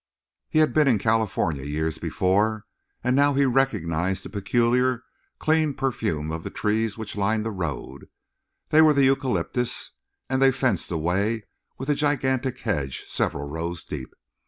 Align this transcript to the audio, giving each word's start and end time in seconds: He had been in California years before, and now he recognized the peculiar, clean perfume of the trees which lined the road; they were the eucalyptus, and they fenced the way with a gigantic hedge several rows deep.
He 0.49 0.57
had 0.57 0.73
been 0.73 0.87
in 0.87 0.97
California 0.97 1.61
years 1.63 1.99
before, 1.99 2.65
and 3.03 3.15
now 3.15 3.35
he 3.35 3.45
recognized 3.45 4.25
the 4.25 4.31
peculiar, 4.31 5.03
clean 5.37 5.75
perfume 5.75 6.31
of 6.31 6.41
the 6.43 6.49
trees 6.49 6.97
which 6.97 7.15
lined 7.15 7.45
the 7.45 7.51
road; 7.51 8.07
they 8.69 8.81
were 8.81 8.93
the 8.93 9.05
eucalyptus, 9.05 9.91
and 10.27 10.41
they 10.41 10.51
fenced 10.51 10.89
the 10.89 10.97
way 10.97 11.43
with 11.77 11.87
a 11.87 11.93
gigantic 11.93 12.61
hedge 12.61 13.03
several 13.09 13.47
rows 13.47 13.83
deep. 13.83 14.15